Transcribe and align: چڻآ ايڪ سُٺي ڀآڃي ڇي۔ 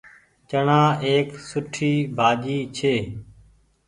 چڻآ 0.49 0.81
ايڪ 1.07 1.27
سُٺي 1.49 1.93
ڀآڃي 2.17 2.59
ڇي۔ 2.77 2.95